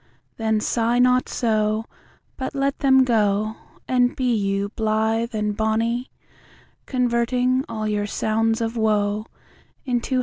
[0.37, 1.85] Then sigh not so,
[2.35, 3.55] But let them go,
[3.87, 6.09] And be you blithe and bonny,
[6.87, 9.27] Converting all your sounds of woe
[9.85, 10.19] Into.